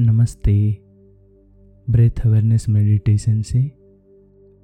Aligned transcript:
नमस्ते। 0.00 0.76
Breath 1.90 2.26
awareness 2.26 2.68
meditation 2.68 3.42
से 3.42 3.60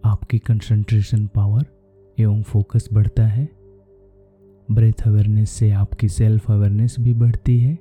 आपकी 0.04 0.38
कंसंट्रेशन 0.38 1.26
पावर 1.26 1.64
एवं 2.18 2.42
फोकस 2.42 2.88
बढ़ता 2.92 3.26
है। 3.26 3.48
ब्रेथ 4.70 5.06
अवेयरनेस 5.06 5.50
से 5.50 5.70
आपकी 5.70 6.08
सेल्फ 6.08 6.50
अवेयरनेस 6.50 6.96
भी 7.00 7.14
बढ़ती 7.14 7.58
है, 7.58 7.78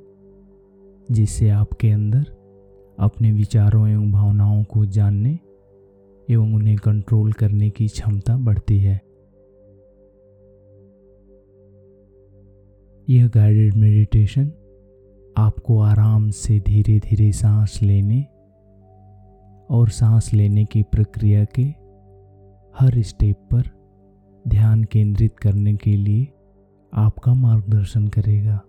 जिससे 1.12 1.50
आपके 1.50 1.90
अंदर 1.90 2.24
अपने 3.00 3.32
विचारों 3.32 3.88
एवं 3.90 4.12
भावनाओं 4.12 4.64
को 4.64 4.86
जानने 4.86 5.40
एवं 6.30 6.54
उन्हें 6.54 6.78
कंट्रोल 6.78 7.34
करने 7.34 7.70
की 7.70 7.88
क्षमता 7.88 8.38
बढ़ती 8.38 8.80
है। 8.80 9.02
यह 13.10 13.28
गाइडेड 13.28 13.74
मेडिटेशन 13.74 14.52
आपको 15.38 15.80
आराम 15.80 16.30
से 16.30 16.60
धीरे 16.60 17.00
धीरे 17.00 17.32
सांस 17.32 17.80
लेने 17.82 18.22
और 19.70 19.90
सांस 19.90 20.34
लेने 20.34 20.66
की 20.66 20.84
प्रक्रिया 20.84 21.46
के 21.46 21.64
हर 22.80 23.02
स्टेप 23.02 23.36
पर 23.52 23.64
ध्यान 24.48 24.84
केंद्रित 24.84 25.38
करने 25.38 25.76
के 25.76 25.92
लिए 25.92 26.28
आपका 26.94 27.34
मार्गदर्शन 27.34 28.08
करेगा। 28.08 28.62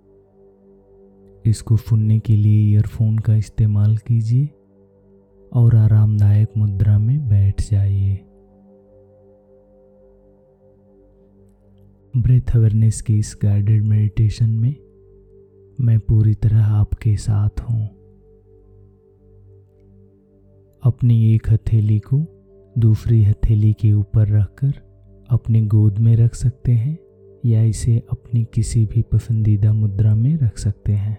इसको 1.46 1.77
सुनने 1.77 2.18
के 2.18 2.37
लिए 2.37 2.73
ईयरफोन 2.73 3.18
का 3.18 3.34
इस्तेमाल 3.34 3.96
कीजिए 3.96 4.48
और 5.52 5.76
आरामदायक 5.76 6.48
मुद्रा 6.56 6.98
में 6.98 7.28
बैठ 7.28 7.62
जाइए। 7.70 8.15
ब्रेथ 12.16 12.56
अवेयरनेस 12.56 13.02
की 13.02 13.18
इस 13.18 13.38
गाइडेड 13.42 13.84
मेडिटेशन 13.84 14.51
में 14.51 14.84
मैं 15.84 16.01
पूरी 16.01 16.34
तरह 16.34 16.65
आपके 16.65 17.16
साथ 17.16 17.61
हूँ। 17.61 17.87
अपनी 20.84 21.35
एक 21.35 21.51
हथेली 21.51 21.99
को 21.99 22.26
दूसरी 22.79 23.24
हथेली 23.24 23.73
के 23.73 23.93
ऊपर 23.93 24.29
रखकर 24.29 24.73
अपने 25.30 25.63
गोद 25.66 25.99
में 25.99 26.16
रख 26.16 26.35
सकते 26.35 26.73
हैं 26.73 26.99
या 27.46 27.63
इसे 27.63 28.02
अपनी 28.10 28.45
किसी 28.45 28.87
भी 28.87 29.02
पसंदीदा 29.02 29.73
मुद्रा 29.73 30.15
में 30.15 30.37
रख 30.37 30.59
सकते 30.59 30.93
हैं। 30.93 31.18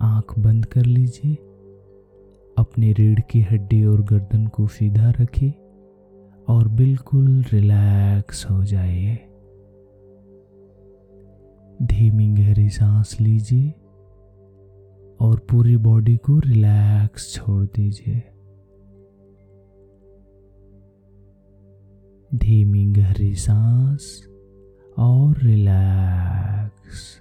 आँख 0.00 0.38
बंद 0.38 0.66
कर 0.66 0.84
लीजिए, 0.86 1.34
अपने 2.58 2.92
रीढ़ 2.92 3.20
की 3.20 3.40
हड्डी 3.40 3.84
और 3.84 4.02
गर्दन 4.02 4.46
को 4.46 4.66
सीधा 4.66 5.10
रखिए 5.10 5.50
और 6.48 6.68
बिल्कुल 6.68 7.44
रिलैक्स 7.52 8.50
हो 8.50 8.64
जाइए। 8.64 9.18
धीमी 11.82 12.28
गहरी 12.70 12.78
सांस 12.78 13.16
लीजिए 13.20 13.70
और 15.20 15.38
पूरी 15.50 15.76
बॉडी 15.76 16.16
को 16.16 16.38
रिलैक्स 16.38 17.34
छोड़ 17.34 17.64
दीजिए। 17.64 18.22
धीमी 22.34 22.86
गहरी 22.86 23.34
सांस 23.34 24.26
और 24.98 25.38
रिलैक्स। 25.42 27.20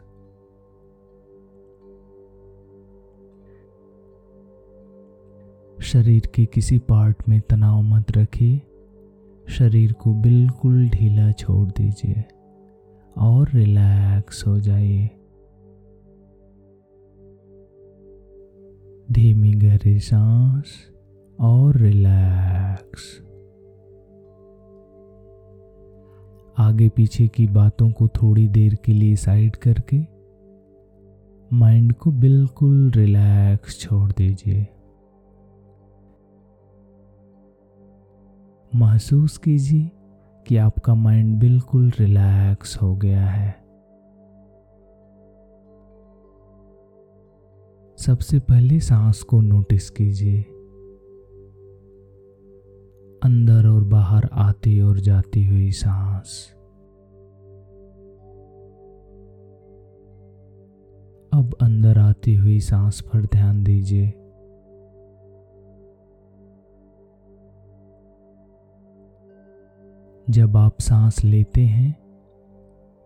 शरीर 5.81 6.29
के 6.35 6.45
किसी 6.45 6.79
पार्ट 6.79 7.29
में 7.29 7.41
तनाव 7.41 7.81
मत 7.81 8.17
रखिए। 8.17 8.61
शरीर 9.49 9.93
को 9.93 10.13
बिल्कुल 10.13 10.89
ढीला 10.89 11.31
छोड़ 11.31 11.67
दीजिए 11.69 12.23
और 13.17 13.49
रिलैक्स 13.53 14.47
हो 14.47 14.59
जाइए। 14.59 15.09
धीमी 19.19 19.51
गहरी 19.51 19.99
सांस 19.99 20.65
और 21.39 21.77
रिलैक्स। 21.77 23.21
आगे 26.57 26.89
पीछे 26.89 27.27
की 27.27 27.47
बातों 27.47 27.91
को 27.91 28.07
थोड़ी 28.07 28.47
देर 28.47 28.75
के 28.75 28.91
लिए 28.91 29.15
साइड 29.15 29.55
करके 29.55 29.97
माइंड 31.53 31.93
को 31.93 32.11
बिल्कुल 32.11 32.91
रिलैक्स 32.91 33.79
छोड़ 33.79 34.11
दीजिए। 34.11 34.67
महसूस 38.75 39.37
कीजिए 39.37 39.91
कि 40.47 40.57
आपका 40.57 40.95
माइंड 40.95 41.39
बिल्कुल 41.39 41.91
रिलैक्स 41.99 42.81
हो 42.81 42.95
गया 42.95 43.25
है। 43.25 43.68
सबसे 47.99 48.39
पहले 48.39 48.79
सांस 48.79 49.23
को 49.23 49.41
नोटिस 49.41 49.89
कीजिए। 49.89 50.41
अंदर 53.23 53.67
और 53.67 53.83
बाहर 53.83 54.29
आती 54.33 54.81
और 54.81 54.99
जाती 54.99 55.45
हुई 55.47 55.71
सांस। 55.71 56.49
अब 61.33 61.55
अंदर 61.61 61.97
आती 61.97 62.35
हुई 62.35 62.59
सांस 62.59 63.01
पर 63.01 63.25
ध्यान 63.25 63.63
दीजिए। 63.63 64.07
जब 70.29 70.57
आप 70.57 70.79
सांस 70.79 71.23
लेते 71.23 71.61
हैं 71.61 71.91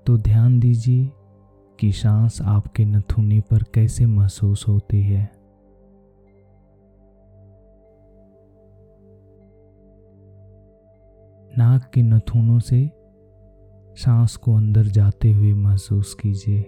तो 0.07 0.17
ध्यान 0.17 0.59
दीजिए 0.59 1.11
कि 1.83 1.91
सांस 1.91 2.41
आपके 2.41 2.85
नथुनी 2.85 3.41
पर 3.41 3.63
कैसे 3.73 4.05
महसूस 4.05 4.67
होती 4.67 5.03
है? 5.03 5.31
नाक 11.57 11.91
के 11.93 12.01
नथुनों 12.01 12.59
से 12.59 12.91
सांस 13.95 14.35
को 14.35 14.55
अंदर 14.55 14.83
जाते 14.83 15.31
हुए 15.31 15.53
महसूस 15.53 16.13
कीजिए। 16.13 16.61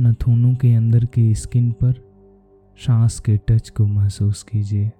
नथुनों 0.00 0.54
के 0.54 0.74
अंदर 0.74 1.04
की 1.04 1.34
स्किन 1.34 1.72
पर 1.72 1.92
सांस 2.76 3.20
के 3.20 3.36
टच 3.36 3.70
को 3.70 3.86
महसूस 3.86 4.42
कीजिए। 4.42 4.90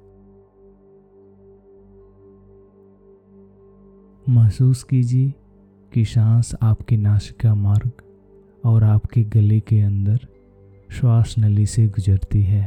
महसूस 4.30 4.82
कीजिए 4.82 5.34
कि 5.94 6.04
सांस 6.04 6.54
आपके 6.62 6.96
नासिका 6.96 7.54
मार्ग 7.54 7.91
और 8.64 8.84
आपके 8.84 9.24
गले 9.24 9.60
के 9.60 9.80
अंदर 9.80 10.18
श्वास 10.91 11.34
नली 11.38 11.66
से 11.66 11.86
गुजरती 11.88 12.42
है। 12.42 12.66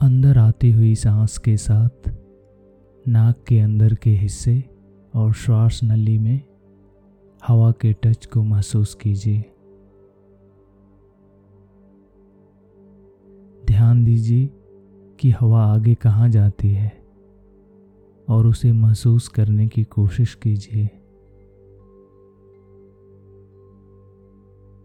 अंदर 0.00 0.38
आती 0.38 0.70
हुई 0.72 0.94
सांस 0.94 1.38
के 1.38 1.56
साथ 1.56 2.10
नाक 3.08 3.44
के 3.48 3.60
अंदर 3.60 3.94
के 3.94 4.10
हिस्से 4.10 4.64
और 5.14 5.32
श्वास 5.32 5.80
नली 5.84 6.18
में 6.18 6.40
हवा 7.46 7.70
के 7.70 7.92
टच 7.92 8.26
को 8.26 8.42
महसूस 8.42 8.94
कीजिए। 8.94 9.44
दीजिए 14.10 14.48
कि 15.20 15.30
हवा 15.30 15.64
आगे 15.64 15.94
कहाँ 15.94 16.28
जाती 16.28 16.68
है 16.68 16.92
और 18.28 18.46
उसे 18.46 18.72
महसूस 18.72 19.28
करने 19.28 19.68
की 19.68 19.84
कोशिश 19.84 20.34
कीजिए। 20.34 20.88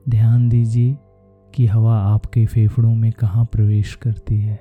ध्यान 0.09 0.49
दीजिए 0.49 0.97
कि 1.55 1.65
हवा 1.65 1.97
आपके 1.99 2.45
फेफड़ों 2.45 2.95
में 2.95 3.11
कहाँ 3.11 3.45
प्रवेश 3.45 3.95
करती 3.95 4.35
है। 4.35 4.55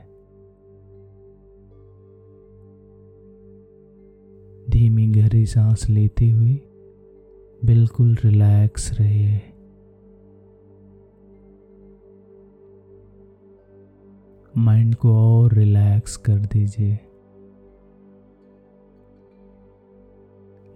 धीमी 4.71 5.07
गहरी 5.07 5.47
सांस 5.47 5.89
लेते 5.91 6.31
हुए 6.31 6.61
बिल्कुल 7.65 8.17
रिलैक्स 8.25 8.93
रहिए। 9.01 9.41
माइंड 14.59 14.95
को 14.95 15.13
और 15.13 15.55
रिलैक्स 15.55 16.17
कर 16.17 16.39
दीजिए। 16.39 16.99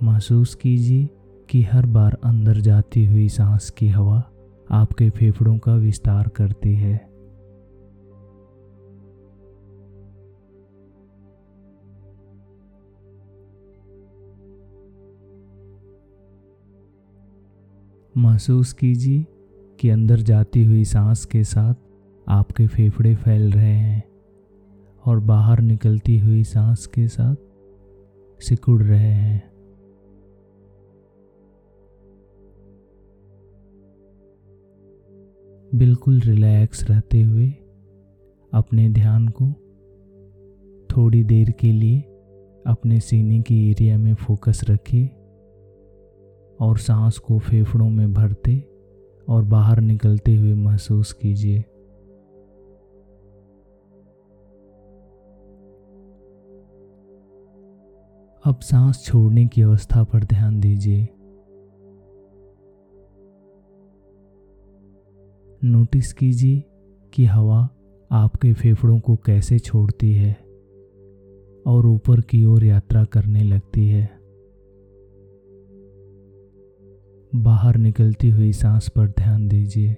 महसूस 0.02 0.54
कीजिए 0.54 1.08
कि 1.50 1.62
हर 1.62 1.86
बार 1.86 2.19
अंदर 2.25 2.60
जाती 2.60 3.06
हुई 3.06 3.28
सांस 3.28 3.70
की 3.70 3.88
हवा 3.88 4.22
आपके 4.70 5.10
फेफड़ों 5.10 5.58
का 5.58 5.75
विस्तार 5.75 6.28
करती 6.28 6.75
है। 6.75 7.08
महसूस 18.16 18.72
कीजिए 18.72 19.26
कि 19.81 19.88
अंदर 19.88 20.16
जाती 20.16 20.64
हुई 20.64 20.84
सांस 20.84 21.24
के 21.24 21.44
साथ 21.44 21.74
आपके 22.28 22.66
फेफड़े 22.66 23.14
फैल 23.14 23.52
रहे 23.52 23.72
हैं 23.72 24.02
और 25.04 25.20
बाहर 25.20 25.60
निकलती 25.60 26.19
हुई 26.19 26.44
सांस 26.44 26.86
के 26.86 27.08
साथ 27.08 27.34
सिकुड़ 28.42 28.82
रहे 28.82 29.12
हैं। 29.12 29.48
बिल्कुल 35.75 36.20
रिलैक्स 36.20 36.90
रहते 36.90 37.22
हुए 37.22 37.48
अपने 38.52 38.88
ध्यान 38.88 39.28
को 39.28 39.46
थोड़ी 40.90 41.24
देर 41.24 41.50
के 41.50 41.72
लिए 41.72 42.00
अपने 42.66 43.00
सीने 43.00 43.40
की 43.40 43.70
एरिया 43.70 43.98
में 43.98 44.14
फोकस 44.14 44.60
रखिए 44.70 45.06
और 46.60 46.78
सांस 46.78 47.19
को 47.19 47.38
फेफड़ों 47.38 47.90
में 47.90 48.12
भरते 48.12 48.64
और 49.28 49.44
बाहर 49.44 49.81
निकलते 49.81 50.36
हुए 50.36 50.54
महसूस 50.54 51.12
कीजिए। 51.12 51.64
अब 58.44 58.61
सांस 58.61 59.05
छोड़ने 59.05 59.46
की 59.46 59.62
अवस्था 59.62 60.05
पर 60.05 60.25
ध्यान 60.25 60.61
दीजिए। 60.61 61.08
नोटिस 65.64 66.12
कीजिए 66.12 66.62
कि 67.14 67.25
हवा 67.25 67.69
आपके 68.12 68.52
फेफड़ों 68.52 69.00
को 69.00 69.17
कैसे 69.17 69.58
छोड़ती 69.58 70.12
है 70.14 70.32
और 71.67 71.87
ऊपर 71.87 72.20
की 72.20 72.44
ओर 72.44 72.64
यात्रा 72.64 73.05
करने 73.05 73.43
लगती 73.43 73.88
है। 73.88 74.11
बाहर 77.34 77.76
निकलती 77.76 78.29
हुई 78.29 78.52
सांस 78.52 78.88
पर 78.88 79.08
ध्यान 79.08 79.49
दीजिए। 79.49 79.93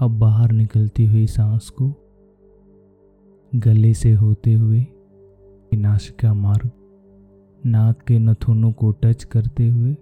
अब 0.00 0.18
बाहर 0.18 0.52
निकलती 0.52 1.06
हुई 1.06 1.26
सांस 1.26 1.70
को 1.70 2.09
गले 3.54 3.94
से 3.94 4.12
होते 4.12 4.52
हुए 4.52 4.86
नासिका 5.74 6.34
मार्ग, 6.34 6.70
नाक 7.66 8.02
के 8.02 8.18
नथुनों 8.18 8.72
को 8.72 8.90
टच 8.90 9.24
करते 9.24 9.68
हुए 9.68 9.96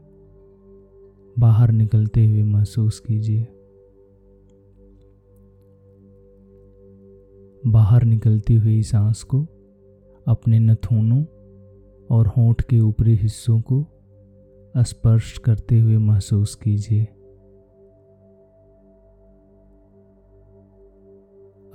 बाहर 1.39 1.71
निकलते 1.71 2.27
हुए 2.27 2.43
महसूस 2.43 3.00
कीजिए। 3.00 3.47
बाहर 7.67 8.05
निकलती 8.05 8.55
हुई 8.55 8.83
सांस 8.83 9.23
को, 9.23 9.47
अपने 10.27 10.59
नथुनों 10.59 11.25
और 12.11 12.27
होंठ 12.27 12.62
के 12.62 12.81
ऊपरी 12.81 13.15
हिस्सों 13.15 13.61
को 13.61 13.85
स्पर्श 14.77 15.39
करते 15.39 15.81
हुए 15.81 15.97
महसूस 15.97 16.55
कीजिए। 16.55 17.06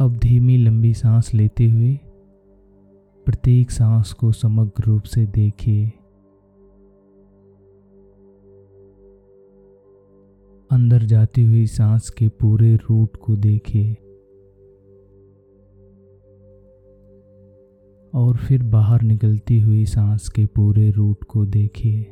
अब 0.04 0.18
धीमी 0.18 0.58
लंबी 0.58 0.94
सांस 0.94 1.34
लेते 1.34 1.70
हुए 1.70 2.00
प्रत्येक 3.26 3.72
सांस 3.72 4.14
को 4.14 4.32
समग्र 4.32 4.84
रूप 4.84 5.04
से 5.04 5.26
देखिए। 5.26 5.86
अंदर 10.72 11.04
जाती 11.04 11.44
हुई 11.44 11.66
सांस 11.66 12.10
के 12.10 12.30
पूरे 12.30 12.76
रूट 12.76 13.16
को 13.16 13.36
देखिए। 13.36 13.94
और 18.14 18.38
फिर 18.38 18.64
बाहर 18.64 19.02
निकलती 19.02 19.60
हुई 19.60 19.86
सांस 19.86 20.30
के 20.30 20.46
पूरे 20.46 20.92
रूट 20.92 21.24
को 21.24 21.46
देखिए। 21.46 22.04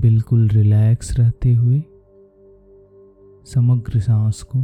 बिल्कुल 0.00 0.48
रिलैक्स 0.48 1.18
रहते 1.18 1.52
हुए 1.52 1.82
समग्र 3.54 4.00
सांस 4.00 4.42
को 4.42 4.58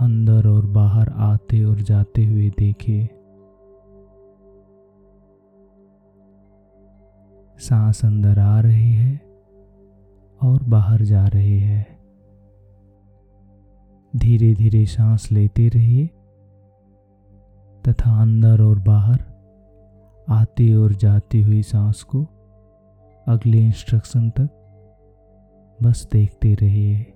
अंदर 0.00 0.48
और 0.48 0.66
बाहर 0.66 1.08
आते 1.08 1.64
और 1.64 1.80
जाते 1.80 2.24
हुए 2.24 2.50
देखिए। 2.50 3.06
सांस 7.58 8.04
अंदर 8.04 8.38
आ 8.38 8.60
रही 8.60 8.92
है 8.92 9.16
और 10.42 10.62
बाहर 10.62 11.02
जा 11.02 11.26
रही 11.26 11.58
है। 11.60 11.98
धीरे 14.16 14.54
धीरे 14.54 14.86
सांस 14.86 15.32
लेते 15.32 15.68
रहिए 15.68 16.06
तथा 17.88 18.20
अंदर 18.22 18.62
और 18.62 18.78
बाहर 18.78 19.24
आती 20.28 20.74
और 20.74 20.92
जाती 20.92 21.42
हुई 21.42 21.62
सांस 21.62 22.02
को 22.02 22.22
अगले 23.28 23.58
इंस्ट्रक्शन 23.58 24.30
तक 24.30 25.78
बस 25.82 26.08
देखते 26.12 26.54
रहिए। 26.54 27.06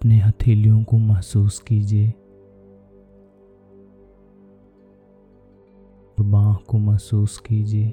अपने 0.00 0.18
हथेलियों 0.18 0.84
को 0.84 0.98
महसूस 0.98 1.58
कीजिए। 1.58 2.10
और 6.18 6.24
बाह 6.24 6.56
को 6.56 6.78
महसूस 6.78 7.38
कीजिए। 7.38 7.90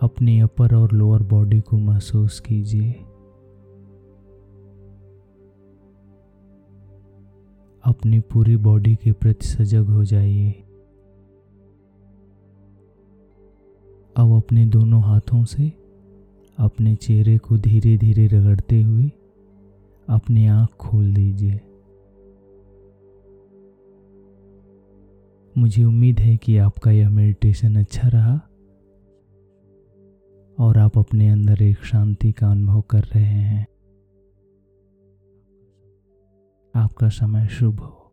अपनी 0.00 0.40
अपर 0.40 0.74
और 0.74 0.92
लोअर 0.92 1.22
बॉडी 1.22 1.60
को 1.60 1.78
महसूस 1.78 2.40
कीजिए। 2.40 2.92
अपनी 7.84 8.20
पूरी 8.20 8.56
बॉडी 8.56 8.96
के 8.96 9.12
प्रति 9.12 9.46
सजग 9.46 9.84
हो 9.84 10.04
जाइए। 10.04 10.50
अब 14.16 14.36
अपने 14.36 14.66
दोनों 14.66 15.02
हाथों 15.02 15.44
से 15.44 15.83
अपने 16.58 16.94
चेहरे 16.94 17.38
को 17.38 17.58
धीरे 17.58 17.98
धीरे 17.98 18.26
रगड़ते 18.26 18.82
हुए 18.82 19.04
अपनी 20.08 20.46
आँख 20.46 20.70
खोल 20.70 21.14
दीजिए। 21.14 21.60
मुझे 25.58 25.84
उम्मीद 25.84 26.20
है 26.20 26.36
कि 26.36 26.58
आपका 26.58 26.90
यह 26.90 27.10
मेडिटेशन 27.10 27.76
अच्छा 27.76 28.08
रहा 28.08 28.40
और 30.58 30.78
आप 30.78 30.98
अपने 30.98 31.28
अंदर 31.28 31.62
एक 31.62 31.84
शांति 31.84 32.32
का 32.32 32.50
अनुभव 32.50 32.80
कर 32.80 33.02
रहे 33.02 33.24
हैं। 33.24 33.66
आपका 36.74 37.08
समय 37.08 37.46
शुभ 37.46 37.80
हो। 37.80 38.03